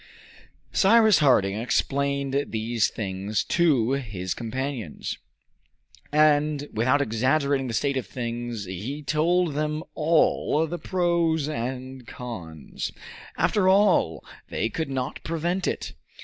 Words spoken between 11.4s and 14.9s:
and cons. After all, they could